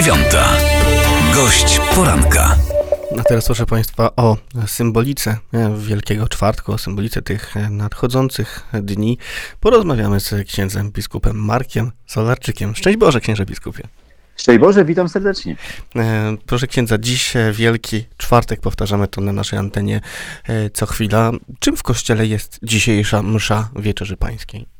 dziewiąta. 0.00 0.56
Gość 1.34 1.80
poranka. 1.94 2.56
A 3.18 3.22
teraz 3.22 3.46
proszę 3.46 3.66
Państwa 3.66 4.16
o 4.16 4.36
symbolice 4.66 5.36
e, 5.52 5.76
Wielkiego 5.78 6.28
Czwartku, 6.28 6.72
o 6.72 6.78
symbolice 6.78 7.22
tych 7.22 7.56
e, 7.56 7.70
nadchodzących 7.70 8.66
dni. 8.82 9.18
Porozmawiamy 9.60 10.20
z 10.20 10.34
księdzem 10.48 10.90
biskupem 10.90 11.44
Markiem 11.44 11.90
Solarczykiem. 12.06 12.76
Szczęść 12.76 12.98
Boże, 12.98 13.20
księże 13.20 13.46
biskupie. 13.46 13.88
Szczęść 14.36 14.60
Boże, 14.60 14.84
witam 14.84 15.08
serdecznie. 15.08 15.56
E, 15.96 16.36
proszę 16.46 16.66
księdza, 16.66 16.98
dziś 16.98 17.34
Wielki 17.52 18.04
Czwartek, 18.16 18.60
powtarzamy 18.60 19.08
to 19.08 19.20
na 19.20 19.32
naszej 19.32 19.58
antenie 19.58 20.00
co 20.74 20.86
chwila. 20.86 21.32
Czym 21.58 21.76
w 21.76 21.82
kościele 21.82 22.26
jest 22.26 22.58
dzisiejsza 22.62 23.22
msza 23.22 23.68
Wieczerzy 23.76 24.16
Pańskiej? 24.16 24.79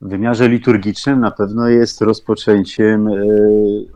W 0.00 0.08
wymiarze 0.08 0.48
liturgicznym 0.48 1.20
na 1.20 1.30
pewno 1.30 1.68
jest 1.68 2.00
rozpoczęciem 2.00 3.08
e, 3.08 3.12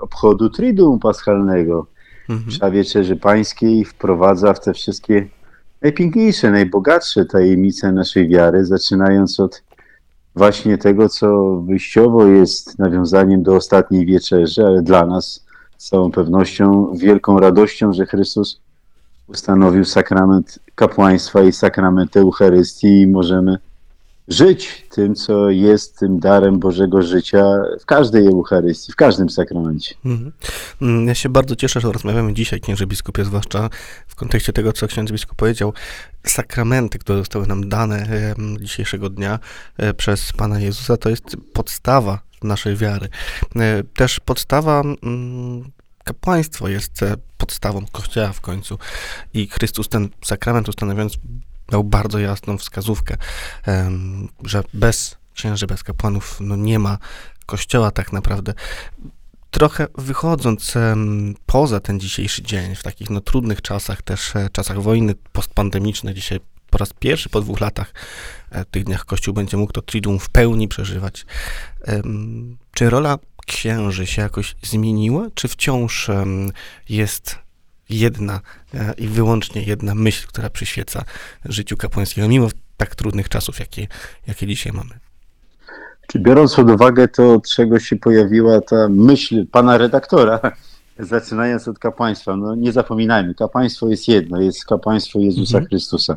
obchodu 0.00 0.50
Triduum 0.50 0.98
Paschalnego. 0.98 1.86
Mhm. 2.28 2.48
Msza 2.48 2.70
Wieczerzy 2.70 3.16
Pańskiej 3.16 3.84
wprowadza 3.84 4.54
w 4.54 4.60
te 4.60 4.74
wszystkie 4.74 5.28
najpiękniejsze, 5.82 6.50
najbogatsze 6.50 7.24
tajemnice 7.24 7.92
naszej 7.92 8.28
wiary, 8.28 8.64
zaczynając 8.64 9.40
od 9.40 9.62
właśnie 10.36 10.78
tego, 10.78 11.08
co 11.08 11.56
wyjściowo 11.56 12.26
jest 12.26 12.78
nawiązaniem 12.78 13.42
do 13.42 13.56
ostatniej 13.56 14.06
wieczerzy, 14.06 14.66
ale 14.66 14.82
dla 14.82 15.06
nas 15.06 15.46
z 15.78 15.88
całą 15.88 16.10
pewnością 16.10 16.94
wielką 16.96 17.40
radością, 17.40 17.92
że 17.92 18.06
Chrystus 18.06 18.60
ustanowił 19.26 19.84
sakrament 19.84 20.58
kapłaństwa 20.74 21.42
i 21.42 21.52
sakrament 21.52 22.16
Eucharystii 22.16 23.00
i 23.00 23.06
możemy 23.06 23.58
żyć 24.32 24.86
tym, 24.90 25.14
co 25.14 25.50
jest 25.50 25.98
tym 25.98 26.18
darem 26.18 26.58
Bożego 26.58 27.02
życia 27.02 27.44
w 27.80 27.86
każdej 27.86 28.26
Eucharystii, 28.26 28.92
w 28.92 28.96
każdym 28.96 29.30
sakramencie. 29.30 29.94
Mhm. 30.04 30.32
Mm, 30.82 31.08
ja 31.08 31.14
się 31.14 31.28
bardzo 31.28 31.56
cieszę, 31.56 31.80
że 31.80 31.92
rozmawiamy 31.92 32.34
dzisiaj, 32.34 32.60
księże 32.60 32.86
biskupie, 32.86 33.24
zwłaszcza 33.24 33.70
w 34.06 34.14
kontekście 34.14 34.52
tego, 34.52 34.72
co 34.72 34.86
ksiądz 34.86 35.12
biskup 35.12 35.36
powiedział. 35.36 35.72
Sakramenty, 36.26 36.98
które 36.98 37.18
zostały 37.18 37.46
nam 37.46 37.68
dane 37.68 38.06
dzisiejszego 38.60 39.10
dnia 39.10 39.38
e, 39.76 39.94
przez 39.94 40.32
Pana 40.32 40.60
Jezusa, 40.60 40.96
to 40.96 41.08
jest 41.08 41.36
podstawa 41.52 42.20
naszej 42.42 42.76
wiary. 42.76 43.08
E, 43.56 43.82
też 43.82 44.20
podstawa 44.20 44.82
mm, 45.02 45.70
kapłaństwo 46.04 46.68
jest 46.68 47.02
e, 47.02 47.14
podstawą 47.38 47.86
Kościoła 47.92 48.32
w 48.32 48.40
końcu 48.40 48.78
i 49.34 49.46
Chrystus 49.46 49.88
ten 49.88 50.08
sakrament 50.24 50.68
ustanawiając 50.68 51.18
dał 51.68 51.84
bardzo 51.84 52.18
jasną 52.18 52.58
wskazówkę, 52.58 53.16
że 54.44 54.62
bez 54.74 55.16
księży, 55.34 55.66
bez 55.66 55.82
kapłanów 55.82 56.36
no 56.40 56.56
nie 56.56 56.78
ma 56.78 56.98
kościoła 57.46 57.90
tak 57.90 58.12
naprawdę. 58.12 58.54
Trochę 59.50 59.86
wychodząc 59.98 60.74
poza 61.46 61.80
ten 61.80 62.00
dzisiejszy 62.00 62.42
dzień, 62.42 62.74
w 62.74 62.82
takich 62.82 63.10
no, 63.10 63.20
trudnych 63.20 63.62
czasach, 63.62 64.02
też 64.02 64.36
e, 64.36 64.48
czasach 64.52 64.82
wojny 64.82 65.14
postpandemicznej, 65.32 66.14
dzisiaj 66.14 66.40
po 66.70 66.78
raz 66.78 66.92
pierwszy 66.92 67.28
po 67.28 67.40
dwóch 67.40 67.60
latach 67.60 67.94
e, 68.50 68.64
tych 68.64 68.84
dniach 68.84 69.04
Kościół 69.04 69.34
będzie 69.34 69.56
mógł 69.56 69.72
to 69.72 69.82
triduum 69.82 70.18
w 70.18 70.28
pełni 70.28 70.68
przeżywać. 70.68 71.26
Czy 72.74 72.90
rola 72.90 73.18
księży 73.46 74.06
się 74.06 74.22
jakoś 74.22 74.56
zmieniła, 74.62 75.26
czy 75.34 75.48
wciąż 75.48 76.10
jest 76.88 77.38
jedna 77.92 78.40
e, 78.74 78.94
i 78.98 79.08
wyłącznie 79.08 79.62
jedna 79.62 79.94
myśl, 79.94 80.26
która 80.28 80.50
przyświeca 80.50 81.04
życiu 81.44 81.76
kapłańskiego, 81.76 82.28
mimo 82.28 82.48
tak 82.76 82.94
trudnych 82.94 83.28
czasów, 83.28 83.60
jakie, 83.60 83.86
jakie 84.26 84.46
dzisiaj 84.46 84.72
mamy. 84.72 84.90
Czy 86.06 86.18
biorąc 86.18 86.54
pod 86.54 86.70
uwagę 86.70 87.08
to, 87.08 87.34
od 87.34 87.48
czego 87.48 87.80
się 87.80 87.96
pojawiła 87.96 88.60
ta 88.60 88.88
myśl 88.90 89.46
pana 89.46 89.78
redaktora, 89.78 90.40
zaczynając 90.98 91.68
od 91.68 91.78
kapłaństwa, 91.78 92.36
no 92.36 92.54
nie 92.54 92.72
zapominajmy, 92.72 93.34
kapłaństwo 93.34 93.88
jest 93.88 94.08
jedno, 94.08 94.40
jest 94.40 94.64
kapłaństwo 94.64 95.18
Jezusa 95.18 95.58
mhm. 95.58 95.68
Chrystusa. 95.68 96.16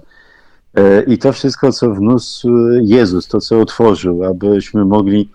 E, 0.75 1.03
I 1.03 1.17
to 1.17 1.33
wszystko, 1.33 1.71
co 1.71 1.93
wniósł 1.93 2.49
Jezus, 2.81 3.27
to, 3.27 3.39
co 3.39 3.59
otworzył, 3.59 4.23
abyśmy 4.23 4.85
mogli 4.85 5.29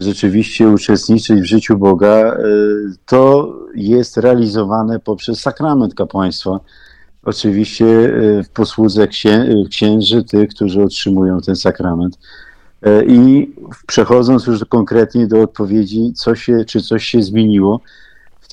rzeczywiście 0.00 0.68
uczestniczyć 0.68 1.40
w 1.40 1.44
życiu 1.44 1.78
Boga, 1.78 2.08
e, 2.08 2.36
to 3.06 3.54
jest 3.74 4.16
realizowane 4.16 5.00
poprzez 5.00 5.40
sakrament 5.40 5.94
kapłaństwa. 5.94 6.60
Oczywiście 7.22 7.86
e, 7.86 8.42
w 8.42 8.48
posłudze 8.48 9.08
księży, 9.70 10.24
tych, 10.24 10.48
którzy 10.48 10.82
otrzymują 10.82 11.40
ten 11.40 11.56
sakrament. 11.56 12.18
E, 12.82 13.04
I 13.04 13.54
przechodząc 13.86 14.46
już 14.46 14.64
konkretnie 14.64 15.26
do 15.26 15.42
odpowiedzi, 15.42 16.12
co 16.12 16.34
się, 16.34 16.64
czy 16.64 16.80
coś 16.80 17.04
się 17.04 17.22
zmieniło, 17.22 17.80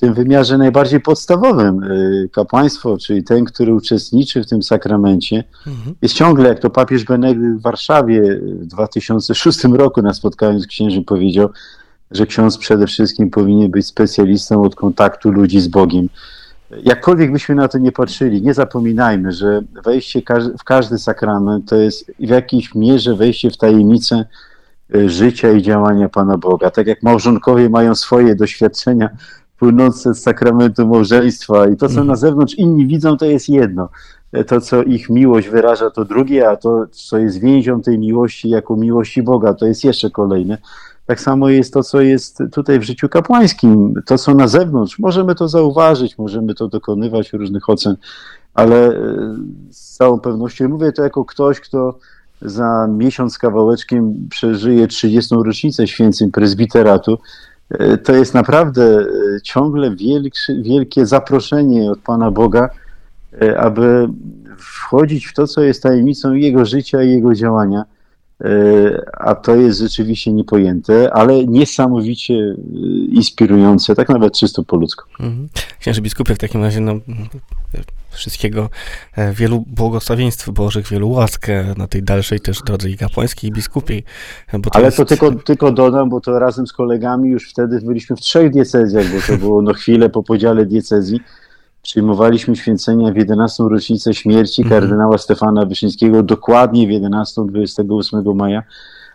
tym 0.00 0.14
wymiarze 0.14 0.58
najbardziej 0.58 1.00
podstawowym. 1.00 1.82
Y, 1.82 2.28
kapłaństwo, 2.32 2.98
czyli 2.98 3.24
ten, 3.24 3.44
który 3.44 3.74
uczestniczy 3.74 4.42
w 4.42 4.46
tym 4.46 4.62
sakramencie, 4.62 5.44
mhm. 5.66 5.96
jest 6.02 6.14
ciągle, 6.14 6.48
jak 6.48 6.58
to 6.58 6.70
papież 6.70 7.04
Benedykt 7.04 7.58
w 7.58 7.62
Warszawie 7.62 8.40
w 8.42 8.66
2006 8.66 9.64
roku 9.64 10.02
na 10.02 10.14
spotkaniu 10.14 10.60
z 10.60 10.66
księżem 10.66 11.04
powiedział, 11.04 11.48
że 12.10 12.26
ksiądz 12.26 12.58
przede 12.58 12.86
wszystkim 12.86 13.30
powinien 13.30 13.70
być 13.70 13.86
specjalistą 13.86 14.62
od 14.62 14.74
kontaktu 14.74 15.30
ludzi 15.30 15.60
z 15.60 15.68
Bogiem. 15.68 16.08
Jakkolwiek 16.82 17.32
byśmy 17.32 17.54
na 17.54 17.68
to 17.68 17.78
nie 17.78 17.92
patrzyli, 17.92 18.42
nie 18.42 18.54
zapominajmy, 18.54 19.32
że 19.32 19.62
wejście 19.84 20.22
w 20.58 20.64
każdy 20.64 20.98
sakrament 20.98 21.68
to 21.68 21.76
jest 21.76 22.12
w 22.20 22.28
jakiejś 22.28 22.74
mierze 22.74 23.14
wejście 23.14 23.50
w 23.50 23.56
tajemnicę 23.56 24.24
y, 24.94 25.10
życia 25.10 25.52
i 25.52 25.62
działania 25.62 26.08
Pana 26.08 26.38
Boga. 26.38 26.70
Tak 26.70 26.86
jak 26.86 27.02
małżonkowie 27.02 27.68
mają 27.68 27.94
swoje 27.94 28.34
doświadczenia 28.34 29.08
płynące 29.58 30.14
z 30.14 30.22
sakramentu 30.22 30.86
małżeństwa 30.86 31.68
i 31.68 31.76
to, 31.76 31.88
co 31.88 32.04
na 32.04 32.16
zewnątrz 32.16 32.54
inni 32.54 32.86
widzą, 32.86 33.16
to 33.16 33.24
jest 33.24 33.48
jedno. 33.48 33.88
To, 34.46 34.60
co 34.60 34.82
ich 34.82 35.10
miłość 35.10 35.48
wyraża, 35.48 35.90
to 35.90 36.04
drugie, 36.04 36.48
a 36.48 36.56
to, 36.56 36.86
co 36.90 37.18
jest 37.18 37.40
więzią 37.40 37.80
tej 37.80 37.98
miłości 37.98 38.48
jako 38.48 38.76
miłości 38.76 39.22
Boga, 39.22 39.54
to 39.54 39.66
jest 39.66 39.84
jeszcze 39.84 40.10
kolejne. 40.10 40.58
Tak 41.06 41.20
samo 41.20 41.48
jest 41.48 41.72
to, 41.74 41.82
co 41.82 42.00
jest 42.00 42.42
tutaj 42.52 42.78
w 42.78 42.82
życiu 42.82 43.08
kapłańskim, 43.08 43.94
to, 44.06 44.18
co 44.18 44.34
na 44.34 44.48
zewnątrz. 44.48 44.98
Możemy 44.98 45.34
to 45.34 45.48
zauważyć, 45.48 46.18
możemy 46.18 46.54
to 46.54 46.68
dokonywać 46.68 47.32
różnych 47.32 47.68
ocen, 47.68 47.96
ale 48.54 48.88
e, 48.88 48.92
z 49.70 49.96
całą 49.96 50.20
pewnością 50.20 50.68
mówię 50.68 50.92
to 50.92 51.02
jako 51.02 51.24
ktoś, 51.24 51.60
kto 51.60 51.98
za 52.42 52.88
miesiąc 52.90 53.38
kawałeczkiem 53.38 54.28
przeżyje 54.30 54.86
30. 54.86 55.34
rocznicę 55.44 55.86
święceń 55.86 56.30
prezbiteratu 56.30 57.18
to 58.04 58.12
jest 58.12 58.34
naprawdę 58.34 58.82
e, 58.82 59.06
ciągle 59.42 59.96
wielkie 60.62 61.06
zaproszenie 61.06 61.90
od 61.90 61.98
Pana 61.98 62.30
Boga, 62.30 62.70
e, 63.42 63.60
aby 63.60 64.08
wchodzić 64.58 65.26
w 65.26 65.34
to, 65.34 65.46
co 65.46 65.60
jest 65.62 65.82
tajemnicą 65.82 66.32
Jego 66.32 66.64
życia 66.64 67.02
i 67.02 67.10
Jego 67.10 67.34
działania. 67.34 67.84
A 69.12 69.34
to 69.34 69.56
jest 69.56 69.80
rzeczywiście 69.80 70.32
niepojęte, 70.32 71.12
ale 71.12 71.44
niesamowicie 71.44 72.54
inspirujące, 73.12 73.94
tak 73.94 74.08
nawet 74.08 74.38
czysto 74.38 74.64
po 74.64 74.76
ludzku. 74.76 75.04
Mhm. 75.20 75.48
Księży 75.80 76.00
biskupie, 76.00 76.34
w 76.34 76.38
takim 76.38 76.62
razie 76.62 76.80
no, 76.80 76.92
wszystkiego, 78.10 78.70
e, 79.16 79.32
wielu 79.32 79.64
błogosławieństw 79.66 80.50
Bożych, 80.50 80.88
wielu 80.88 81.10
łask 81.10 81.48
e, 81.48 81.74
na 81.76 81.86
tej 81.86 82.02
dalszej 82.02 82.40
też 82.40 82.62
drodze 82.62 82.90
i 82.90 82.96
kapłańskiej, 82.96 83.50
i 83.50 83.52
biskupiej. 83.52 84.04
E, 84.52 84.60
to 84.60 84.70
Ale 84.72 84.84
jest... 84.84 84.96
to 84.96 85.04
tylko, 85.04 85.32
tylko 85.32 85.72
dodam, 85.72 86.08
bo 86.08 86.20
to 86.20 86.38
razem 86.38 86.66
z 86.66 86.72
kolegami 86.72 87.30
już 87.30 87.50
wtedy 87.50 87.80
byliśmy 87.80 88.16
w 88.16 88.20
trzech 88.20 88.50
diecezjach, 88.50 89.06
bo 89.06 89.16
to 89.26 89.38
było 89.38 89.62
no 89.62 89.72
chwilę 89.72 90.10
po 90.10 90.22
podziale 90.22 90.66
diecezji. 90.66 91.20
Przyjmowaliśmy 91.88 92.56
święcenia 92.56 93.12
w 93.12 93.16
11. 93.16 93.64
rocznicę 93.64 94.14
śmierci 94.14 94.64
-hmm. 94.64 94.68
kardynała 94.68 95.18
Stefana 95.18 95.66
Wyszyńskiego, 95.66 96.22
dokładnie 96.22 96.86
w 96.86 96.90
11, 96.90 97.42
28 97.46 98.36
maja, 98.36 98.62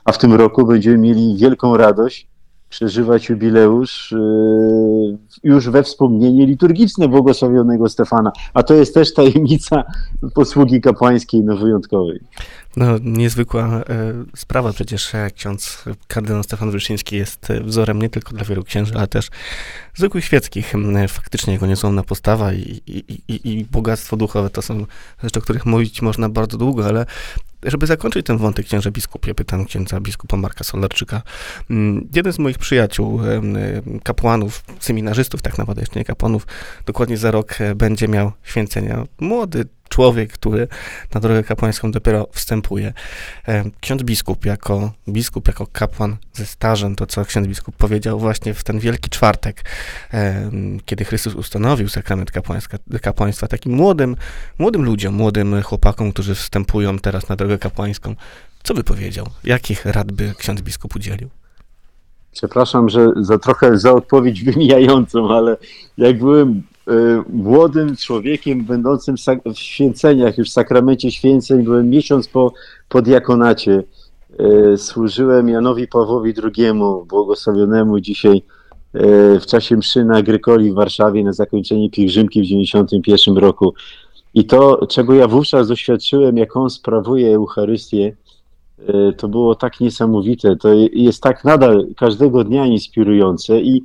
a 0.06 0.12
w 0.12 0.18
tym 0.18 0.34
roku 0.34 0.66
będziemy 0.66 0.98
mieli 0.98 1.38
wielką 1.38 1.78
radość, 1.78 2.28
przeżywać 2.74 3.30
jubileusz 3.30 4.12
yy, 4.12 5.18
już 5.44 5.70
we 5.70 5.84
wspomnienie 5.84 6.46
liturgiczne 6.46 7.08
błogosławionego 7.08 7.90
Stefana, 7.90 8.31
a 8.54 8.64
to 8.64 8.74
jest 8.74 8.94
też 8.94 9.14
tajemnica 9.14 9.84
posługi 10.36 10.81
kapłańskiej 10.81 11.44
no 11.44 11.58
wyjątkowej. 11.58 12.20
No, 12.78 12.86
niezwykła 13.02 13.66
e, 13.66 13.84
sprawa 14.36 14.74
przecież 14.74 15.12
ksiądz 15.36 15.84
kardynał 16.08 16.44
Stefan 16.44 16.72
Wyszyński 16.72 17.16
jest 17.16 17.48
wzorem 17.64 18.02
nie 18.02 18.10
tylko 18.10 18.34
dla 18.34 18.46
wielu 18.46 18.64
księży, 18.64 18.94
ale 18.96 19.08
też 19.08 19.30
zwykłych 19.96 20.26
świeckich. 20.26 20.74
Faktycznie 21.08 21.54
jego 21.54 21.66
niezłomna 21.66 22.04
postawa 22.04 22.54
i, 22.54 22.81
i, 22.88 23.22
i, 23.28 23.50
i 23.50 23.66
bogactwo 23.66 24.18
duchowe 24.18 24.50
to 24.50 24.62
są 24.62 24.86
rzeczy, 25.24 25.40
o 25.40 25.42
których 25.42 25.66
mówić 25.66 26.02
można 26.02 26.30
bardzo 26.30 26.58
długo, 26.58 26.86
ale 26.86 27.06
żeby 27.65 27.88
zakończyć 27.88 28.25
ten 28.25 28.38
wątek 28.38 28.65
księże 28.65 28.92
biskupie, 28.92 29.36
pytam 29.36 29.65
księdza 29.65 30.00
biskupa 30.00 30.38
Marka 30.38 30.63
Solarczyka. 30.63 31.21
Mm, 31.69 32.07
jeden 32.15 32.33
z 32.33 32.39
moich 32.39 32.57
przyjaciół, 32.57 33.19
kapłanów, 34.04 34.63
seminarzystów, 34.80 35.42
tak 35.42 35.57
naprawdę 35.57 35.81
jeszcze 35.81 36.00
nie 36.00 36.06
kapłanów, 36.06 36.48
dokładnie 36.86 37.18
za 37.18 37.31
rok 37.31 37.57
będzie 37.75 38.07
miał 38.07 38.31
święcenia. 38.44 39.06
Młody 39.19 39.65
człowiek, 39.94 40.34
który 40.34 40.68
na 41.13 41.22
drogę 41.22 41.44
kapłańską 41.44 41.92
dopiero 41.92 42.28
wstępuje. 42.31 42.94
Ksiądz 43.81 44.04
biskup, 44.04 44.45
jako 44.45 44.92
biskup, 45.07 45.48
jako 45.48 45.68
kapłan 45.68 46.18
ze 46.34 46.45
stażem, 46.45 46.95
to 46.95 47.06
co 47.06 47.25
ksiądz 47.25 47.48
biskup 47.48 47.75
powiedział 47.75 48.19
właśnie 48.19 48.54
w 48.54 48.63
ten 48.63 48.80
Wielki 48.80 49.10
Czwartek, 49.10 49.63
kiedy 50.86 51.06
Chrystus 51.06 51.36
ustanowił 51.36 51.90
sakrament 51.90 52.31
kapłaństwa 53.01 53.48
takim 53.48 53.74
młodym, 53.74 54.16
młodym 54.60 54.84
ludziom, 54.84 55.13
młodym 55.13 55.62
chłopakom, 55.62 56.12
którzy 56.12 56.36
wstępują 56.36 57.00
teraz 57.00 57.30
na 57.30 57.36
drogę 57.36 57.57
kapłańską, 57.57 58.16
co 58.63 58.74
by 58.74 58.84
powiedział? 58.84 59.25
Jakich 59.44 59.86
rad 59.86 60.12
by 60.12 60.34
ksiądz 60.38 60.62
biskup 60.62 60.95
udzielił? 60.95 61.30
Przepraszam, 62.31 62.90
że 62.90 63.07
za 63.22 63.40
trochę 63.40 63.78
za 63.78 63.92
odpowiedź 63.92 64.44
wymijającą, 64.44 65.36
ale 65.36 65.57
jak 65.98 66.18
byłem 66.18 66.63
młodym 67.30 67.95
człowiekiem 67.95 68.65
będącym 68.65 69.15
w 69.53 69.59
święceniach, 69.59 70.38
już 70.38 70.50
w 70.50 70.53
sakramencie 70.53 71.12
święceń, 71.12 71.63
byłem 71.63 71.89
miesiąc 71.89 72.27
po, 72.27 72.53
po 72.89 73.01
diakonacie. 73.01 73.83
Y, 74.74 74.77
służyłem 74.77 75.50
Janowi 75.50 75.88
Pawłowi 75.88 76.33
II, 76.44 76.71
błogosławionemu 77.07 78.00
dzisiaj 78.00 78.38
y, 78.95 79.39
w 79.39 79.45
czasie 79.45 79.77
mszy 79.77 80.06
na 80.06 80.21
Grykoli 80.24 80.71
w 80.71 80.75
Warszawie 80.75 81.24
na 81.24 81.33
zakończenie 81.33 81.89
pielgrzymki 81.89 82.41
w 82.41 82.44
1991 82.44 83.38
roku. 83.38 83.74
I 84.33 84.45
to, 84.45 84.88
czego 84.88 85.13
ja 85.13 85.27
wówczas 85.27 85.68
doświadczyłem, 85.68 86.38
jak 86.38 86.57
on 86.57 86.69
sprawuje 86.69 87.35
Eucharystię, 87.35 88.15
to 89.18 89.27
było 89.27 89.56
tak 89.56 89.80
niesamowite. 89.80 90.56
To 90.56 90.69
jest 90.94 91.24
tak 91.24 91.44
nadal 91.44 91.88
każdego 91.97 92.44
dnia 92.44 92.65
inspirujące 92.65 93.62
i 93.62 93.83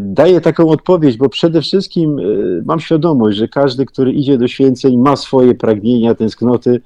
daję 0.00 0.40
taką 0.40 0.68
odpowiedź, 0.68 1.16
bo 1.16 1.28
przede 1.28 1.62
wszystkim 1.62 2.18
e, 2.18 2.22
mam 2.64 2.80
świadomość, 2.80 3.38
że 3.38 3.48
każdy, 3.48 3.86
który 3.86 4.12
idzie 4.12 4.38
do 4.38 4.48
święceń, 4.48 4.98
ma 4.98 5.16
swoje 5.16 5.54
pragnienia, 5.54 6.14
tęsknoty 6.14 6.80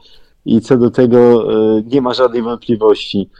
i 0.44 0.60
co 0.60 0.76
do 0.76 0.90
tego 0.90 1.48
nie 1.92 2.02
ma 2.02 2.14
żadnej 2.14 2.42
wątpliwości. 2.42 3.30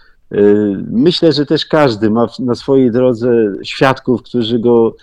Myślę, 0.91 1.33
że 1.33 1.47
też 1.47 1.67
każdy 1.67 2.11
ma 2.11 2.27
na 2.39 2.55
swojej 2.55 2.91
drodze 2.91 3.53
świadków, 3.63 4.23
którzy 4.23 4.59
go 4.59 4.97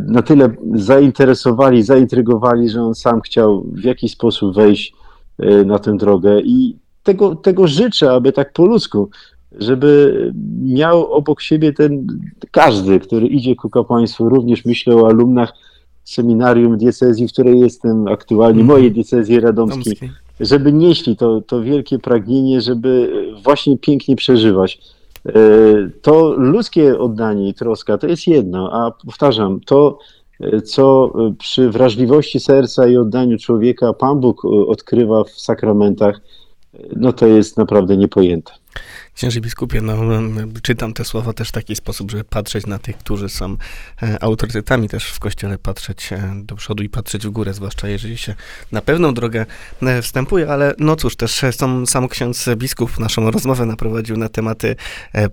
na 0.00 0.22
tyle 0.22 0.48
zainteresowali, 0.74 1.82
zaintrygowali, 1.82 2.68
że 2.68 2.82
on 2.82 2.94
sam 2.94 3.20
chciał 3.20 3.64
w 3.72 3.84
jakiś 3.84 4.12
sposób 4.12 4.54
wejść 4.54 4.94
na 5.66 5.78
tę 5.78 5.96
drogę 5.96 6.40
i 6.40 6.76
tego, 7.02 7.36
tego 7.36 7.66
życzę, 7.66 8.12
aby 8.12 8.32
tak 8.32 8.52
po 8.52 8.66
ludzku, 8.66 9.10
żeby 9.56 10.32
miał 10.62 11.12
obok 11.12 11.40
siebie 11.42 11.72
ten 11.72 12.06
każdy, 12.50 13.00
który 13.00 13.26
idzie 13.26 13.56
ku 13.56 13.70
kapłaństwu, 13.70 14.28
również 14.28 14.64
myślę 14.64 14.96
o 14.96 15.06
alumnach 15.06 15.52
seminarium 16.04 16.78
diecezji, 16.78 17.28
w 17.28 17.32
której 17.32 17.60
jestem 17.60 18.08
aktualnie, 18.08 18.60
mm. 18.60 18.66
mojej 18.66 18.92
diecezji 18.92 19.40
radomskiej, 19.40 19.96
żeby 20.40 20.72
nieśli 20.72 21.16
to, 21.16 21.40
to 21.40 21.62
wielkie 21.62 21.98
pragnienie, 21.98 22.60
żeby 22.60 23.10
właśnie 23.44 23.78
pięknie 23.78 24.16
przeżywać. 24.16 24.80
E, 25.26 25.32
to 26.02 26.34
ludzkie 26.38 26.98
oddanie 26.98 27.48
i 27.48 27.54
troska 27.54 27.98
to 27.98 28.06
jest 28.06 28.26
jedno, 28.26 28.72
a 28.72 28.90
powtarzam, 28.90 29.60
to 29.60 29.98
co 30.64 31.12
przy 31.38 31.70
wrażliwości 31.70 32.40
serca 32.40 32.88
i 32.88 32.96
oddaniu 32.96 33.38
człowieka 33.38 33.92
Pan 33.92 34.20
Bóg 34.20 34.44
odkrywa 34.44 35.24
w 35.24 35.30
sakramentach, 35.30 36.20
no 36.96 37.12
to 37.12 37.26
jest 37.26 37.56
naprawdę 37.56 37.96
niepojęte. 37.96 38.52
Księży 39.14 39.40
biskupie, 39.40 39.80
no, 39.80 39.96
czytam 40.62 40.92
te 40.92 41.04
słowa 41.04 41.32
też 41.32 41.48
w 41.48 41.52
taki 41.52 41.76
sposób, 41.76 42.10
żeby 42.10 42.24
patrzeć 42.24 42.66
na 42.66 42.78
tych, 42.78 42.98
którzy 42.98 43.28
są 43.28 43.56
e, 44.02 44.22
autorytetami 44.22 44.88
też 44.88 45.04
w 45.10 45.18
kościele, 45.18 45.58
patrzeć 45.58 46.12
e, 46.12 46.32
do 46.42 46.56
przodu 46.56 46.82
i 46.82 46.88
patrzeć 46.88 47.26
w 47.26 47.30
górę, 47.30 47.54
zwłaszcza 47.54 47.88
jeżeli 47.88 48.18
się 48.18 48.34
na 48.72 48.82
pewną 48.82 49.14
drogę 49.14 49.46
e, 49.82 50.02
wstępuje, 50.02 50.48
ale 50.48 50.74
no 50.78 50.96
cóż, 50.96 51.16
też 51.16 51.40
są, 51.50 51.86
sam 51.86 52.08
ksiądz 52.08 52.48
biskup 52.56 52.98
naszą 52.98 53.30
rozmowę 53.30 53.66
naprowadził 53.66 54.16
na 54.16 54.28
tematy 54.28 54.76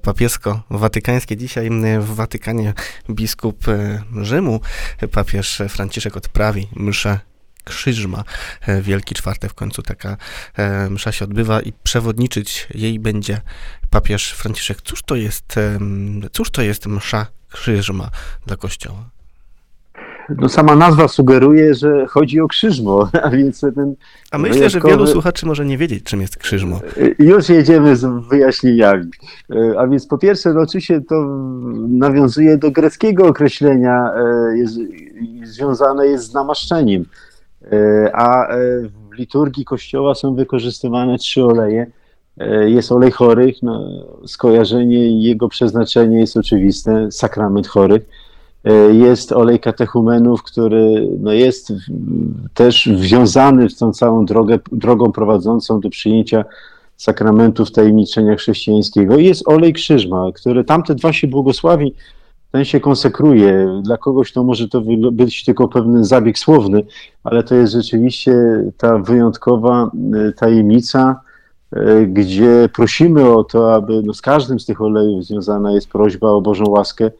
papiesko-watykańskie. 0.01 1.37
Dzisiaj 1.37 1.69
w 1.99 2.15
Watykanie 2.15 2.73
biskup 3.09 3.65
Rzymu, 4.21 4.61
papież 5.11 5.61
Franciszek 5.69 6.17
odprawi 6.17 6.67
mszę 6.75 7.32
Krzyżma. 7.63 8.23
E, 8.67 8.81
Wielki 8.81 9.15
Czwartek 9.15 9.51
w 9.51 9.53
końcu 9.53 9.81
taka 9.81 10.17
e, 10.57 10.89
msza 10.89 11.11
się 11.11 11.25
odbywa 11.25 11.61
i 11.61 11.73
przewodniczyć 11.83 12.67
jej 12.73 12.99
będzie 12.99 13.41
papież 13.89 14.31
Franciszek. 14.33 14.81
Cóż 14.81 15.03
to 15.03 15.15
jest, 15.15 15.55
cóż 16.31 16.51
to 16.51 16.61
jest 16.61 16.85
msza 16.87 17.27
Krzyżma 17.49 18.09
dla 18.47 18.55
Kościoła? 18.55 19.09
No 20.29 20.49
sama 20.49 20.75
nazwa 20.75 21.07
sugeruje, 21.07 21.75
że 21.75 22.05
chodzi 22.07 22.39
o 22.39 22.47
krzyżmo, 22.47 23.09
a 23.23 23.29
więc 23.29 23.61
ten 23.61 23.95
A 24.31 24.37
myślę, 24.37 24.55
wyjątkowy... 24.55 24.91
że 24.91 24.97
wielu 24.97 25.07
słuchaczy 25.07 25.45
może 25.45 25.65
nie 25.65 25.77
wiedzieć, 25.77 26.03
czym 26.03 26.21
jest 26.21 26.37
krzyżmo. 26.37 26.81
E, 27.19 27.23
już 27.23 27.49
jedziemy 27.49 27.95
z 27.95 28.27
wyjaśnieniami. 28.29 29.11
A 29.77 29.87
więc 29.87 30.07
po 30.07 30.17
pierwsze, 30.17 30.53
no 30.53 30.61
oczywiście 30.61 31.01
to 31.01 31.15
nawiązuje 31.89 32.57
do 32.57 32.71
greckiego 32.71 33.27
określenia, 33.27 34.11
jest, 34.55 34.79
związane 35.43 36.07
jest 36.07 36.25
z 36.25 36.33
namaszczeniem. 36.33 37.05
E, 37.71 38.11
a 38.15 38.47
e, 38.47 38.57
w 38.81 39.13
liturgii 39.17 39.65
kościoła 39.65 40.15
są 40.15 40.35
wykorzystywane 40.35 41.17
trzy 41.17 41.45
oleje. 41.45 41.87
E, 42.37 42.69
jest 42.69 42.91
olej 42.91 43.11
chorych, 43.11 43.63
no, 43.63 43.89
skojarzenie 44.25 45.07
i 45.07 45.23
jego 45.23 45.49
przeznaczenie 45.49 46.19
jest 46.19 46.37
oczywiste, 46.37 47.11
sakrament 47.11 47.67
chorych. 47.67 48.05
Jest 48.91 49.31
olej 49.31 49.59
katechumenów, 49.59 50.43
który 50.43 51.07
no, 51.19 51.33
jest 51.33 51.73
też 52.53 52.89
związany 52.95 53.69
w 53.69 53.77
tą 53.77 53.93
całą 53.93 54.25
drogę, 54.25 54.59
drogą 54.71 55.11
prowadzącą 55.11 55.79
do 55.79 55.89
przyjęcia 55.89 56.45
sakramentów 56.97 57.71
tajemniczenia 57.71 58.35
chrześcijańskiego. 58.35 59.17
Jest 59.17 59.47
olej 59.47 59.73
krzyżma, 59.73 60.31
który 60.35 60.63
tamte 60.63 60.95
dwa 60.95 61.13
się 61.13 61.27
błogosławi 61.27 61.93
ten 62.53 62.65
się 62.65 62.79
konsekruje. 62.79 63.81
Dla 63.83 63.97
kogoś 63.97 64.31
to 64.31 64.43
może 64.43 64.69
to 64.69 64.81
być 65.11 65.45
tylko 65.45 65.67
pewien 65.67 66.03
zabieg 66.03 66.37
słowny, 66.37 66.83
ale 67.23 67.43
to 67.43 67.55
jest 67.55 67.73
rzeczywiście 67.73 68.33
ta 68.77 68.97
wyjątkowa 68.97 69.91
e, 70.13 70.31
tajemnica, 70.31 71.21
e, 71.71 72.05
gdzie 72.05 72.69
prosimy 72.73 73.33
o 73.33 73.43
to, 73.43 73.75
aby 73.75 74.01
no 74.03 74.13
z 74.13 74.21
każdym 74.21 74.59
z 74.59 74.65
tych 74.65 74.81
olejów 74.81 75.25
związana 75.25 75.71
jest 75.71 75.89
prośba 75.89 76.29
o 76.29 76.41
Bożą 76.41 76.63
łaskę, 76.67 77.11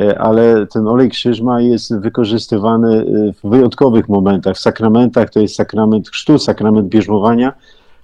e, 0.00 0.18
ale 0.18 0.66
ten 0.66 0.88
olej 0.88 1.10
krzyżma 1.10 1.60
jest 1.60 1.96
wykorzystywany 1.96 3.04
w 3.42 3.48
wyjątkowych 3.48 4.08
momentach. 4.08 4.56
W 4.56 4.60
sakramentach 4.60 5.30
to 5.30 5.40
jest 5.40 5.54
sakrament 5.54 6.08
chrztu, 6.08 6.38
sakrament 6.38 6.88
bierzmowania 6.88 7.52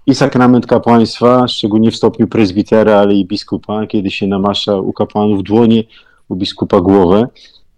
i 0.06 0.14
sakrament 0.14 0.66
kapłaństwa, 0.66 1.48
szczególnie 1.48 1.90
w 1.90 1.96
stopniu 1.96 2.28
prezbitera, 2.28 2.98
ale 2.98 3.14
i 3.14 3.24
biskupa, 3.24 3.86
kiedy 3.86 4.10
się 4.10 4.26
namasza 4.26 4.76
u 4.76 4.92
kapłanów 4.92 5.42
dłonie 5.42 5.84
u 6.28 6.36
biskupa 6.36 6.80
głowę. 6.80 7.28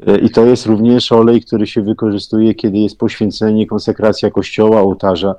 E, 0.06 0.18
I 0.18 0.30
to 0.30 0.46
jest 0.46 0.66
również 0.66 1.12
olej, 1.12 1.42
który 1.42 1.66
się 1.66 1.82
wykorzystuje, 1.82 2.54
kiedy 2.54 2.78
jest 2.78 2.98
poświęcenie, 2.98 3.66
konsekracja 3.66 4.30
kościoła, 4.30 4.80
ołtarza. 4.80 5.34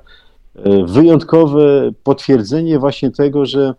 E, 0.56 0.84
wyjątkowe 0.84 1.90
potwierdzenie 2.02 2.78
właśnie 2.78 3.10
tego, 3.10 3.46
że 3.46 3.74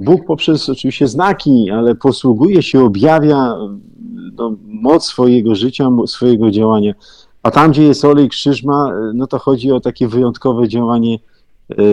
Bóg 0.00 0.26
poprzez 0.26 0.68
oczywiście 0.68 1.08
znaki, 1.08 1.70
ale 1.70 1.94
posługuje 1.94 2.62
się, 2.62 2.84
objawia 2.84 3.56
no, 4.36 4.56
moc 4.66 5.04
swojego 5.04 5.54
życia, 5.54 5.88
swojego 6.06 6.50
działania. 6.50 6.92
A 7.42 7.50
tam, 7.50 7.70
gdzie 7.70 7.82
jest 7.82 8.04
olej 8.04 8.28
krzyżma, 8.28 8.92
e, 8.92 9.12
no 9.14 9.26
to 9.26 9.38
chodzi 9.38 9.72
o 9.72 9.80
takie 9.80 10.08
wyjątkowe 10.08 10.68
działanie 10.68 11.18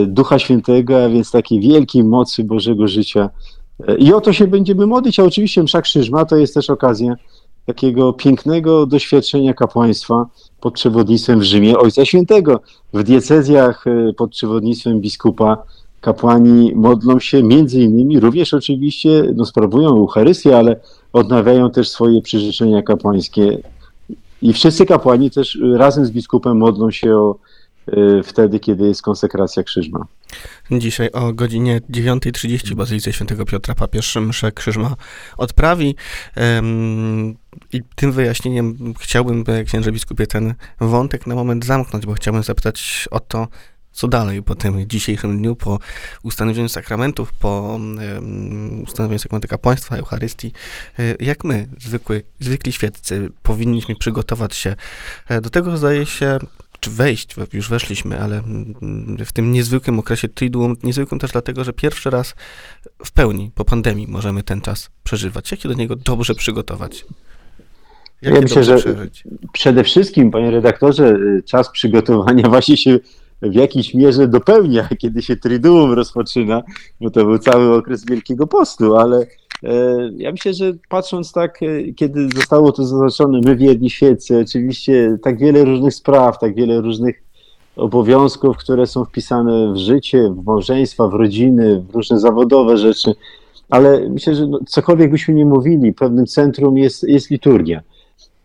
Ducha 0.06 0.38
Świętego, 0.38 1.04
a 1.04 1.08
więc 1.08 1.30
takiej 1.30 1.60
wielkiej 1.60 2.04
mocy 2.04 2.44
Bożego 2.44 2.88
życia 2.88 3.30
i 3.98 4.12
o 4.12 4.20
to 4.20 4.32
się 4.32 4.46
będziemy 4.46 4.86
modlić, 4.86 5.20
a 5.20 5.24
oczywiście 5.24 5.62
msza 5.62 5.82
krzyżma 5.82 6.24
to 6.24 6.36
jest 6.36 6.54
też 6.54 6.70
okazja 6.70 7.14
takiego 7.66 8.12
pięknego 8.12 8.86
doświadczenia 8.86 9.54
kapłaństwa 9.54 10.26
pod 10.60 10.74
przewodnictwem 10.74 11.40
w 11.40 11.42
Rzymie 11.42 11.78
Ojca 11.78 12.04
Świętego. 12.04 12.60
W 12.92 13.02
diecezjach 13.02 13.84
e, 13.86 14.12
pod 14.12 14.30
przewodnictwem 14.30 15.00
biskupa 15.00 15.62
kapłani 16.00 16.72
modlą 16.74 17.20
się 17.20 17.42
między 17.42 17.80
innymi, 17.80 18.20
również 18.20 18.54
oczywiście 18.54 19.24
no, 19.34 19.44
sprawują 19.44 19.88
Eucharystię, 19.88 20.58
ale 20.58 20.80
odnawiają 21.12 21.70
też 21.70 21.88
swoje 21.88 22.22
przyrzeczenia 22.22 22.82
kapłańskie. 22.82 23.58
I 24.42 24.52
wszyscy 24.52 24.86
kapłani 24.86 25.30
też 25.30 25.58
razem 25.74 26.06
z 26.06 26.10
biskupem 26.10 26.56
modlą 26.56 26.90
się 26.90 27.16
o 27.16 27.36
Y, 27.88 28.22
wtedy, 28.22 28.60
kiedy 28.60 28.86
jest 28.88 29.02
konsekracja 29.02 29.62
krzyżma. 29.62 30.06
Dzisiaj 30.70 31.10
o 31.12 31.32
godzinie 31.32 31.80
9.30 31.80 32.72
w 32.72 32.74
Bazylice 32.74 33.12
Świętego 33.12 33.44
Piotra 33.44 33.74
papież 33.74 34.16
mszę 34.16 34.52
krzyżma 34.52 34.96
odprawi. 35.36 35.96
I 37.72 37.82
tym 37.94 38.12
wyjaśnieniem 38.12 38.94
chciałbym, 39.00 39.44
księże 39.66 39.92
biskupie, 39.92 40.26
ten 40.26 40.54
wątek 40.80 41.26
na 41.26 41.34
moment 41.34 41.64
zamknąć, 41.64 42.06
bo 42.06 42.12
chciałbym 42.12 42.42
zapytać 42.42 43.08
o 43.10 43.20
to, 43.20 43.48
co 43.92 44.08
dalej 44.08 44.42
po 44.42 44.54
tym 44.54 44.88
dzisiejszym 44.88 45.38
dniu, 45.38 45.56
po 45.56 45.78
ustanowieniu 46.22 46.68
sakramentów, 46.68 47.32
po 47.32 47.60
um, 47.60 48.82
ustanowieniu 48.82 49.18
sakramentu 49.18 49.48
kapłaństwa, 49.48 49.96
Eucharystii, 49.96 50.52
e, 50.98 51.14
jak 51.20 51.44
my, 51.44 51.68
zwykły, 51.80 52.22
zwykli 52.40 52.72
świeccy, 52.72 53.30
powinniśmy 53.42 53.96
przygotować 53.96 54.56
się 54.56 54.76
e, 55.28 55.40
do 55.40 55.50
tego, 55.50 55.76
zdaje 55.76 56.06
się, 56.06 56.38
czy 56.82 56.90
wejść, 56.90 57.34
już 57.52 57.68
weszliśmy, 57.68 58.20
ale 58.20 58.42
w 59.26 59.32
tym 59.32 59.52
niezwykłym 59.52 59.98
okresie 59.98 60.28
Triduum, 60.28 60.76
niezwykłym 60.82 61.20
też 61.20 61.32
dlatego, 61.32 61.64
że 61.64 61.72
pierwszy 61.72 62.10
raz 62.10 62.34
w 63.04 63.12
pełni 63.12 63.50
po 63.54 63.64
pandemii 63.64 64.06
możemy 64.06 64.42
ten 64.42 64.60
czas 64.60 64.90
przeżywać. 65.04 65.50
Jak 65.50 65.60
się 65.60 65.68
do 65.68 65.74
niego 65.74 65.96
dobrze 65.96 66.34
przygotować? 66.34 67.04
Jak 68.22 68.34
ja 68.34 68.40
myślę, 68.40 68.64
że 68.64 68.76
przeżyć? 68.76 69.24
przede 69.52 69.84
wszystkim, 69.84 70.30
panie 70.30 70.50
redaktorze, 70.50 71.18
czas 71.44 71.70
przygotowania 71.70 72.48
właśnie 72.54 72.76
się 72.76 72.98
w 73.42 73.54
jakiejś 73.54 73.94
mierze 73.94 74.28
dopełnia, 74.28 74.88
kiedy 74.98 75.22
się 75.22 75.36
Triduum 75.36 75.92
rozpoczyna, 75.92 76.62
bo 77.00 77.10
to 77.10 77.24
był 77.24 77.38
cały 77.38 77.74
okres 77.74 78.04
Wielkiego 78.04 78.46
Postu, 78.46 78.96
ale 78.96 79.26
ja 80.16 80.32
myślę, 80.32 80.54
że 80.54 80.72
patrząc 80.88 81.32
tak, 81.32 81.62
e, 81.62 81.92
kiedy 81.92 82.28
zostało 82.34 82.72
to 82.72 82.84
zaznaczone, 82.84 83.40
my 83.44 83.56
wierni 83.56 83.90
świeccy, 83.90 84.38
oczywiście 84.38 85.18
tak 85.22 85.38
wiele 85.38 85.64
różnych 85.64 85.94
spraw, 85.94 86.38
tak 86.38 86.54
wiele 86.54 86.80
różnych 86.80 87.22
obowiązków, 87.76 88.56
które 88.56 88.86
są 88.86 89.04
wpisane 89.04 89.72
w 89.72 89.76
życie, 89.76 90.30
w 90.30 90.44
małżeństwa, 90.44 91.08
w 91.08 91.14
rodziny, 91.14 91.80
w 91.80 91.94
różne 91.94 92.20
zawodowe 92.20 92.76
rzeczy, 92.76 93.14
ale 93.70 94.08
myślę, 94.08 94.34
że 94.34 94.46
no, 94.46 94.58
cokolwiek 94.66 95.10
byśmy 95.10 95.34
nie 95.34 95.44
mówili, 95.44 95.92
pewnym 95.92 96.26
centrum 96.26 96.78
jest, 96.78 97.02
jest 97.02 97.30
liturgia. 97.30 97.80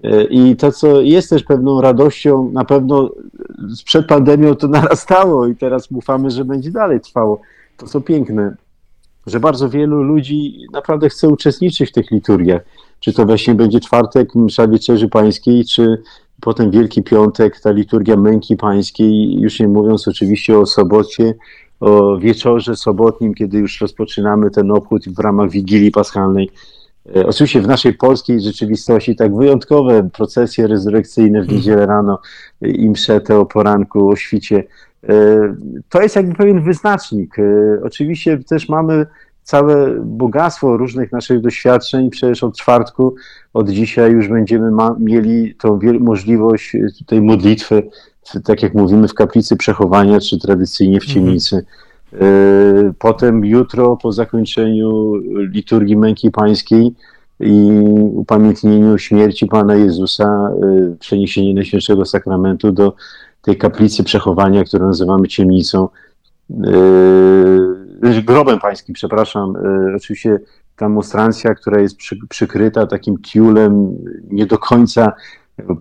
E, 0.03 0.23
I 0.23 0.55
to, 0.55 0.71
co 0.71 1.01
jest 1.01 1.29
też 1.29 1.43
pewną 1.43 1.81
radością, 1.81 2.51
na 2.53 2.65
pewno 2.65 3.09
przed 3.85 4.07
pandemią 4.07 4.55
to 4.55 4.67
narastało 4.67 5.47
i 5.47 5.55
teraz 5.55 5.91
ufamy, 5.91 6.31
że 6.31 6.45
będzie 6.45 6.71
dalej 6.71 6.99
trwało. 7.01 7.41
To 7.77 7.87
co 7.87 8.01
piękne, 8.01 8.55
że 9.27 9.39
bardzo 9.39 9.69
wielu 9.69 10.03
ludzi 10.03 10.65
naprawdę 10.73 11.09
chce 11.09 11.27
uczestniczyć 11.27 11.89
w 11.89 11.93
tych 11.93 12.11
liturgiach. 12.11 12.61
Czy 12.99 13.13
to 13.13 13.25
właśnie 13.25 13.55
będzie 13.55 13.79
czwartek, 13.79 14.35
msza 14.35 14.67
wieczerzy 14.67 15.09
pańskiej, 15.09 15.65
czy 15.65 16.01
potem 16.41 16.71
Wielki 16.71 17.03
Piątek, 17.03 17.59
ta 17.59 17.71
liturgia 17.71 18.17
męki 18.17 18.57
pańskiej, 18.57 19.39
już 19.39 19.59
nie 19.59 19.67
mówiąc 19.67 20.07
oczywiście 20.07 20.59
o 20.59 20.65
sobocie, 20.65 21.33
o 21.79 22.17
wieczorze 22.17 22.75
sobotnim, 22.75 23.33
kiedy 23.33 23.57
już 23.57 23.81
rozpoczynamy 23.81 24.51
ten 24.51 24.71
obchód 24.71 25.09
w 25.09 25.19
ramach 25.19 25.49
Wigilii 25.49 25.91
Paschalnej. 25.91 26.49
E, 27.15 27.27
oczywiście 27.27 27.61
w 27.61 27.67
naszej 27.67 27.93
polskiej 27.93 28.41
rzeczywistości 28.41 29.15
tak 29.15 29.35
wyjątkowe 29.35 30.09
procesje 30.13 30.67
rezurekcyjne 30.67 31.41
w 31.41 31.51
niedzielę 31.51 31.85
rano 31.85 32.19
i 32.61 32.89
msze 32.89 33.21
te 33.21 33.39
o 33.39 33.45
poranku, 33.45 34.09
o 34.09 34.15
świcie. 34.15 34.63
E, 35.09 35.13
to 35.89 36.01
jest 36.01 36.15
jakby 36.15 36.35
pewien 36.35 36.63
wyznacznik. 36.63 37.39
E, 37.39 37.43
oczywiście 37.83 38.37
też 38.37 38.69
mamy 38.69 39.05
całe 39.43 39.95
bogactwo 40.01 40.77
różnych 40.77 41.11
naszych 41.11 41.41
doświadczeń. 41.41 42.09
Przecież 42.09 42.43
od 42.43 42.57
czwartku, 42.57 43.15
od 43.53 43.69
dzisiaj 43.69 44.11
już 44.11 44.27
będziemy 44.27 44.71
mieli 44.99 45.55
tą 45.55 45.79
możliwość 45.99 46.77
tej 47.05 47.21
modlitwy, 47.21 47.83
tak 48.43 48.63
jak 48.63 48.73
mówimy, 48.73 49.07
w 49.07 49.13
kaplicy 49.13 49.55
przechowania, 49.55 50.19
czy 50.19 50.39
tradycyjnie 50.39 50.99
w 50.99 51.03
mhm. 51.03 51.13
ciemnicy. 51.13 51.65
E, 52.13 52.17
potem 52.99 53.45
jutro 53.45 53.97
po 53.97 54.11
zakończeniu 54.11 55.13
liturgii 55.53 55.97
męki 55.97 56.31
pańskiej 56.31 56.93
i 57.39 57.69
upamiętnieniu 58.13 58.97
śmierci 58.97 59.47
Pana 59.47 59.75
Jezusa, 59.75 60.51
e, 60.63 60.95
przeniesienie 60.99 61.53
Najświętszego 61.53 62.05
Sakramentu 62.05 62.71
do 62.71 62.93
tej 63.47 63.57
kaplicy 63.57 64.03
przechowania, 64.03 64.63
którą 64.63 64.87
nazywamy 64.87 65.27
ciemnicą, 65.27 65.89
e, 66.51 68.21
grobem 68.25 68.59
pańskim, 68.59 68.95
przepraszam, 68.95 69.53
oczywiście 69.95 70.39
ta 70.75 70.89
monstrancja, 70.89 71.55
która 71.55 71.81
jest 71.81 71.97
przy, 71.97 72.17
przykryta 72.29 72.87
takim 72.87 73.17
tiulem, 73.21 73.97
nie 74.31 74.45
do 74.45 74.57
końca 74.57 75.13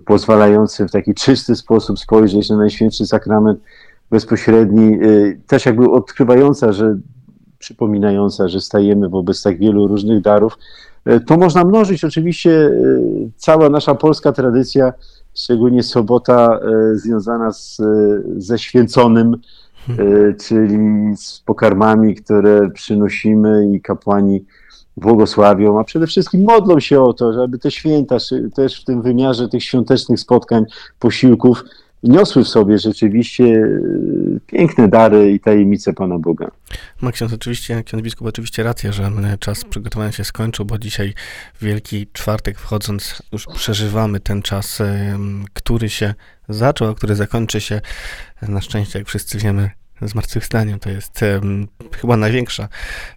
pozwalającym 0.07 0.89
w 0.89 0.91
taki 0.91 1.15
czysty 1.15 1.57
sposób 1.57 1.99
spojrzeć 1.99 2.51
na 2.51 2.57
Najświętszy 2.57 3.07
Sakrament, 3.07 3.61
bezpośredni, 4.11 5.03
y, 5.03 5.41
też 5.47 5.67
jakby 5.67 5.91
odkrywająca, 5.91 6.73
że 6.73 6.97
przypominająca, 7.59 8.49
że 8.49 8.61
stajemy 8.61 9.09
wobec 9.09 9.43
tak 9.43 9.59
wielu 9.59 9.87
różnych 9.87 10.23
darów. 10.23 10.59
Y, 11.09 11.21
to 11.21 11.37
można 11.37 11.65
mnożyć. 11.65 12.05
Oczywiście 12.05 12.51
y, 12.51 13.31
cała 13.37 13.71
nasza 13.71 13.95
polska 13.95 14.33
tradycja, 14.33 14.93
szczególnie 15.37 15.83
sobota 15.83 16.61
związana 16.95 17.53
z, 17.53 17.81
ze 18.37 18.59
święconym, 18.59 19.37
czyli 20.41 20.79
z 21.17 21.41
pokarmami, 21.41 22.15
które 22.15 22.71
przynosimy 22.71 23.71
i 23.75 23.81
kapłani 23.81 24.45
błogosławią, 24.97 25.81
a 25.81 25.85
przede 25.85 26.07
wszystkim 26.07 26.45
modlą 26.45 26.81
się 26.81 27.03
o 27.03 27.13
to, 27.13 27.33
żeby 27.33 27.59
te 27.59 27.71
święta, 27.71 28.17
też 28.55 28.81
w 28.81 28.85
tym 28.85 29.03
wymiarze 29.03 29.49
tych 29.49 29.65
świątecznych 29.65 30.21
spotkań, 30.21 30.65
posiłków, 30.99 31.65
niosły 32.03 32.45
w 32.45 32.49
sobie 32.49 32.79
rzeczywiście 32.79 33.45
e, 33.45 33.81
piękne 34.47 34.89
dary 34.89 35.33
i 35.33 35.41
tajemnice 35.41 35.93
Pana 35.93 36.19
Boga. 36.19 36.51
Maksiądz, 37.01 37.33
oczywiście, 37.33 37.83
ksiądz 37.85 38.03
biskup, 38.03 38.27
oczywiście 38.27 38.63
racja, 38.63 38.93
że 38.93 39.11
czas 39.41 39.65
przygotowania 39.65 40.13
się 40.13 40.25
skończył, 40.25 40.65
bo 40.65 40.79
dzisiaj 40.79 41.15
Wielki 41.61 42.07
Czwartek 42.13 42.59
wchodząc 42.59 43.23
już 43.33 43.47
przeżywamy 43.47 44.21
ten 44.21 44.43
czas, 44.43 44.83
który 45.53 45.89
się 45.89 46.15
zaczął, 46.49 46.89
a 46.89 46.95
który 46.95 47.15
zakończy 47.15 47.61
się 47.61 47.81
na 48.49 48.61
szczęście, 48.61 48.99
jak 48.99 49.09
wszyscy 49.09 49.39
wiemy, 49.39 49.71
zmartwychwstaniem. 50.03 50.79
To 50.79 50.91
jest 50.91 51.23
um, 51.23 51.69
chyba 52.01 52.17
największa 52.17 52.69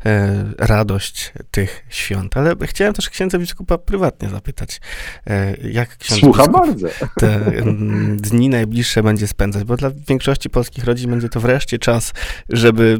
e, 0.05 0.45
radość 0.57 1.33
tych 1.51 1.85
świąt. 1.89 2.37
Ale 2.37 2.55
chciałem 2.63 2.93
też 2.93 3.09
księdza 3.09 3.39
biskupa 3.39 3.77
prywatnie 3.77 4.29
zapytać, 4.29 4.81
e, 5.27 5.57
jak 5.57 5.97
ksiądz 5.97 6.21
Słucham 6.21 6.51
bardzo. 6.51 6.87
te 7.15 7.51
dni 8.15 8.49
najbliższe 8.49 9.03
będzie 9.03 9.27
spędzać, 9.27 9.63
bo 9.63 9.77
dla 9.77 9.91
większości 10.07 10.49
polskich 10.49 10.83
rodzin 10.83 11.09
będzie 11.09 11.29
to 11.29 11.39
wreszcie 11.39 11.79
czas, 11.79 12.13
żeby 12.49 12.97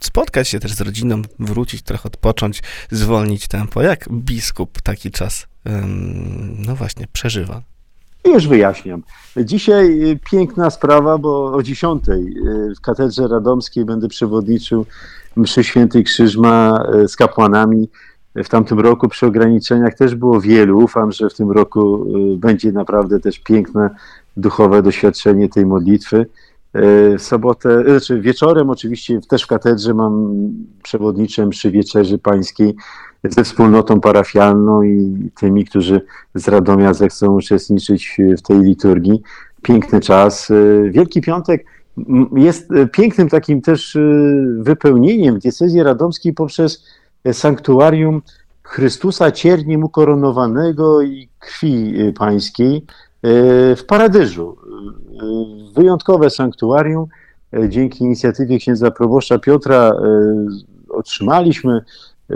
spotkać 0.00 0.48
się 0.48 0.60
też 0.60 0.72
z 0.72 0.80
rodziną, 0.80 1.22
wrócić, 1.38 1.82
trochę 1.82 2.04
odpocząć, 2.04 2.62
zwolnić 2.90 3.48
tempo. 3.48 3.82
Jak 3.82 4.08
biskup 4.12 4.82
taki 4.82 5.10
czas, 5.10 5.46
no 6.58 6.76
właśnie, 6.76 7.06
przeżywa? 7.12 7.62
Już 8.34 8.48
wyjaśniam. 8.48 9.02
Dzisiaj 9.36 10.10
y, 10.10 10.18
piękna 10.30 10.70
sprawa, 10.70 11.18
bo 11.18 11.52
o 11.52 11.62
10 11.62 12.08
y, 12.08 12.22
w 12.76 12.80
katedrze 12.80 13.28
radomskiej 13.28 13.84
będę 13.84 14.08
przewodniczył 14.08 14.86
mszy 15.36 15.64
świętej 15.64 16.04
Krzyżma 16.04 16.84
y, 16.94 17.08
z 17.08 17.16
kapłanami. 17.16 17.88
W 18.34 18.48
tamtym 18.48 18.80
roku 18.80 19.08
przy 19.08 19.26
ograniczeniach 19.26 19.94
też 19.94 20.14
było 20.14 20.40
wielu. 20.40 20.78
Ufam, 20.78 21.12
że 21.12 21.30
w 21.30 21.34
tym 21.34 21.50
roku 21.50 22.06
będzie 22.36 22.72
naprawdę 22.72 23.20
też 23.20 23.38
piękne 23.38 23.90
duchowe 24.36 24.82
doświadczenie 24.82 25.48
tej 25.48 25.66
modlitwy. 25.66 26.26
W 27.18 27.22
sobotę, 27.22 27.84
znaczy 27.84 28.20
wieczorem 28.20 28.70
oczywiście 28.70 29.20
też 29.28 29.42
w 29.42 29.46
katedrze 29.46 29.94
mam 29.94 30.34
przewodniczę 30.82 31.46
mszy 31.46 31.70
wieczerzy 31.70 32.18
pańskiej 32.18 32.74
ze 33.24 33.44
wspólnotą 33.44 34.00
parafialną 34.00 34.82
i 34.82 35.30
tymi, 35.40 35.64
którzy 35.64 36.00
z 36.34 36.48
Radomia 36.48 36.94
zechcą 36.94 37.34
uczestniczyć 37.34 38.16
w 38.38 38.42
tej 38.42 38.58
liturgii. 38.58 39.22
Piękny 39.62 40.00
czas. 40.00 40.52
Wielki 40.90 41.20
Piątek 41.20 41.64
jest 42.36 42.68
pięknym 42.92 43.28
takim 43.28 43.62
też 43.62 43.98
wypełnieniem 44.58 45.38
diecezji 45.38 45.82
radomskiej 45.82 46.32
poprzez 46.32 46.84
sanktuarium 47.32 48.22
Chrystusa 48.62 49.30
ciernie 49.32 49.78
mu 49.78 49.88
koronowanego 49.88 51.02
i 51.02 51.28
krwi 51.38 51.94
pańskiej 52.18 52.84
w 53.76 53.80
Paradyżu. 53.88 54.56
Wyjątkowe 55.76 56.30
sanktuarium. 56.30 57.06
Dzięki 57.68 58.04
inicjatywie 58.04 58.58
księdza 58.58 58.90
proboszcza 58.90 59.38
Piotra 59.38 59.92
otrzymaliśmy 60.88 61.80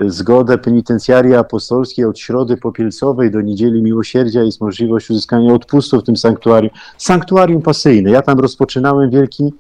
zgodę 0.00 0.58
penitencjarii 0.58 1.34
apostolskiej 1.34 2.04
od 2.04 2.18
środy 2.18 2.56
popielcowej 2.56 3.30
do 3.30 3.40
niedzieli 3.40 3.82
miłosierdzia 3.82 4.42
jest 4.42 4.60
możliwość 4.60 5.10
uzyskania 5.10 5.54
odpustu 5.54 6.00
w 6.00 6.04
tym 6.04 6.16
sanktuarium. 6.16 6.74
Sanktuarium 6.98 7.62
pasyjne. 7.62 8.10
Ja 8.10 8.22
tam 8.22 8.38
rozpoczynałem 8.38 9.10
wielki 9.10 9.54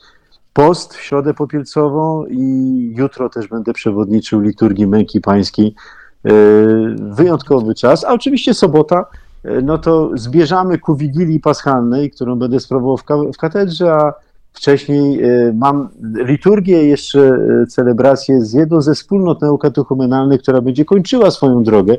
post 0.52 0.94
w 0.94 1.02
środę 1.02 1.34
popielcową 1.34 2.26
i 2.26 2.94
jutro 2.96 3.28
też 3.28 3.48
będę 3.48 3.72
przewodniczył 3.72 4.40
liturgii 4.40 4.86
męki 4.86 5.20
pańskiej. 5.20 5.74
E, 6.24 6.30
wyjątkowy 6.96 7.74
czas, 7.74 8.04
a 8.04 8.12
oczywiście 8.12 8.54
sobota, 8.54 9.06
e, 9.44 9.62
no 9.62 9.78
to 9.78 10.10
zbierzamy 10.14 10.78
ku 10.78 10.96
Wigilii 10.96 11.40
Paschalnej, 11.40 12.10
którą 12.10 12.36
będę 12.36 12.60
sprawował 12.60 12.96
w 13.32 13.36
katedrze, 13.36 13.92
a 13.92 14.12
Wcześniej 14.52 15.22
e, 15.22 15.52
mam 15.52 15.88
liturgię, 16.14 16.84
jeszcze 16.84 17.20
e, 17.20 17.66
celebrację 17.66 18.40
z 18.40 18.52
jedną 18.52 18.82
ze 18.82 18.94
wspólnot 18.94 19.42
neukatechumenalnych, 19.42 20.42
która 20.42 20.60
będzie 20.60 20.84
kończyła 20.84 21.30
swoją 21.30 21.62
drogę 21.62 21.96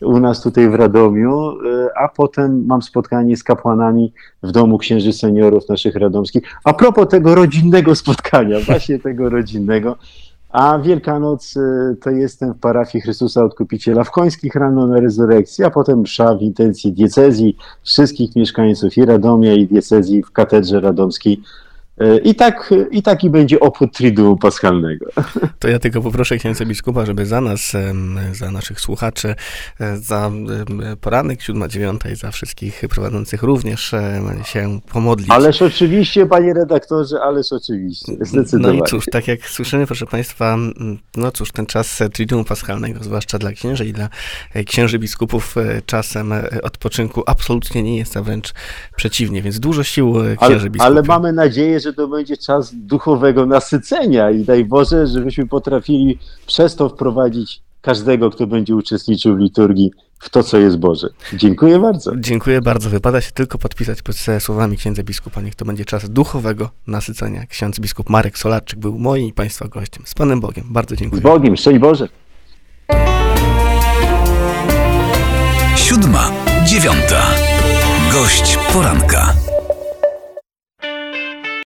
u 0.00 0.20
nas 0.20 0.42
tutaj 0.42 0.70
w 0.70 0.74
Radomiu, 0.74 1.50
e, 1.50 1.98
a 1.98 2.08
potem 2.08 2.66
mam 2.66 2.82
spotkanie 2.82 3.36
z 3.36 3.44
kapłanami 3.44 4.12
w 4.42 4.52
domu 4.52 4.78
księży 4.78 5.12
seniorów 5.12 5.68
naszych 5.68 5.96
radomskich. 5.96 6.42
A 6.64 6.72
propos 6.72 7.08
tego 7.08 7.34
rodzinnego 7.34 7.94
spotkania, 7.94 8.60
właśnie 8.66 8.98
tego 8.98 9.28
rodzinnego, 9.28 9.96
A 10.52 10.78
Wielkanoc 10.78 11.56
y, 11.56 11.96
to 12.00 12.10
jestem 12.10 12.54
w 12.54 12.58
parafii 12.58 13.02
Chrystusa 13.02 13.44
Odkupiciela 13.44 14.04
w 14.04 14.10
Końskich 14.10 14.54
rano 14.54 14.86
na 14.86 15.00
rezurekcji, 15.00 15.64
a 15.64 15.70
potem 15.70 16.00
msza 16.00 16.34
w 16.34 16.42
intencji 16.42 16.92
diecezji 16.92 17.56
wszystkich 17.82 18.36
mieszkańców 18.36 18.96
i 18.96 19.04
Radomia 19.04 19.54
i 19.54 19.66
diecezji 19.66 20.22
w 20.22 20.30
katedrze 20.30 20.80
radomskiej 20.80 21.40
I 22.24 22.34
tak, 22.34 22.74
I 22.90 23.02
taki 23.02 23.30
będzie 23.30 23.60
obchód 23.60 23.92
Triduum 23.92 24.38
Paschalnego. 24.38 25.06
To 25.58 25.68
ja 25.68 25.78
tylko 25.78 26.02
poproszę 26.02 26.36
księdza 26.36 26.64
biskupa, 26.64 27.06
żeby 27.06 27.26
za 27.26 27.40
nas, 27.40 27.72
za 28.32 28.50
naszych 28.50 28.80
słuchaczy, 28.80 29.34
e, 29.80 29.96
za 29.96 30.30
poranek 31.00 31.40
7-9 31.40 32.12
i 32.12 32.16
za 32.16 32.30
wszystkich 32.30 32.82
prowadzących 32.90 33.42
również 33.42 33.94
się 34.44 34.80
pomodlić. 34.92 35.30
Ależ 35.30 35.62
oczywiście, 35.62 36.26
panie 36.26 36.54
redaktorze, 36.54 37.22
ależ 37.22 37.52
oczywiście, 37.52 38.12
zdecydowanie. 38.20 38.78
No 38.78 38.84
i 38.84 38.88
cóż, 38.88 39.04
tak 39.12 39.28
jak 39.28 39.48
słyszymy, 39.48 39.86
proszę 39.86 40.06
państwa, 40.06 40.56
no 41.16 41.30
cóż, 41.30 41.52
ten 41.52 41.66
czas 41.66 42.02
Triduum 42.12 42.44
Paschalnego, 42.44 43.04
zwłaszcza 43.04 43.38
dla 43.38 43.52
księży 43.52 43.86
i 43.86 43.92
dla 43.92 44.08
e, 44.54 44.64
księży 44.64 44.98
biskupów, 44.98 45.54
czasem 45.86 46.32
odpoczynku 46.62 47.22
absolutnie 47.26 47.82
nie 47.82 47.96
jest, 47.96 48.16
a 48.16 48.22
wręcz 48.22 48.54
przeciwnie, 48.96 49.42
więc 49.42 49.60
dużo 49.60 49.84
sił 49.84 50.14
księży 50.40 50.70
biskupów. 50.70 50.96
Ale 50.96 51.02
mamy 51.02 51.32
nadzieję, 51.32 51.80
że 51.92 51.96
to 51.96 52.08
będzie 52.08 52.36
czas 52.36 52.74
duchowego 52.74 53.46
nasycenia 53.46 54.30
i 54.30 54.44
daj 54.44 54.64
Boże, 54.64 55.06
żebyśmy 55.06 55.46
potrafili 55.46 56.18
przez 56.46 56.76
to 56.76 56.88
wprowadzić 56.88 57.62
każdego, 57.80 58.30
kto 58.30 58.46
będzie 58.46 58.76
uczestniczył 58.76 59.36
w 59.36 59.38
liturgii, 59.38 59.90
w 60.18 60.30
to, 60.30 60.42
co 60.42 60.58
jest 60.58 60.78
Boże. 60.78 61.08
Dziękuję 61.34 61.78
bardzo. 61.78 62.12
Dziękuję 62.16 62.60
bardzo. 62.60 62.90
Wypada 62.90 63.20
się 63.20 63.32
tylko 63.32 63.58
podpisać 63.58 64.02
pod 64.02 64.16
słowami 64.38 64.76
księdza 64.76 65.02
biskupa. 65.02 65.40
Niech 65.40 65.54
to 65.54 65.64
będzie 65.64 65.84
czas 65.84 66.10
duchowego 66.10 66.70
nasycenia. 66.86 67.46
Ksiądz 67.46 67.80
biskup 67.80 68.10
Marek 68.10 68.38
Solarczyk 68.38 68.78
był 68.78 68.98
moim 68.98 69.26
i 69.26 69.32
Państwa 69.32 69.68
gościem. 69.68 70.02
Z 70.06 70.14
Panem 70.14 70.40
Bogiem. 70.40 70.64
Bardzo 70.70 70.96
dziękuję. 70.96 71.20
Z 71.20 71.22
Bogiem. 71.22 71.56
Szczęść 71.56 71.78
Boże. 71.78 72.08
Siódma, 75.76 76.30
dziewiąta. 76.66 77.22
Gość 78.12 78.58
poranka. 78.72 79.41